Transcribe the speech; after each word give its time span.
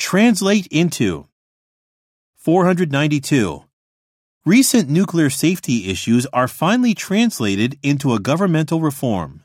Translate 0.00 0.66
into 0.68 1.28
492. 2.36 3.64
Recent 4.46 4.88
nuclear 4.88 5.28
safety 5.28 5.90
issues 5.90 6.26
are 6.32 6.48
finally 6.48 6.94
translated 6.94 7.78
into 7.82 8.14
a 8.14 8.18
governmental 8.18 8.80
reform. 8.80 9.44